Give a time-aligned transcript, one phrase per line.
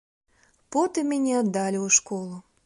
[0.75, 2.35] Потым мяне аддалі ў школу.